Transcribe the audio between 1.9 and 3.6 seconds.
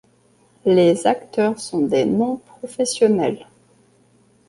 non-professionnels.